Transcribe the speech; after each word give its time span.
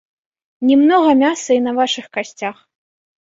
Не 0.69 0.75
многа 0.83 1.11
мяса 1.19 1.51
і 1.57 1.61
на 1.67 1.75
вашых 1.79 2.05
касцях. 2.17 2.57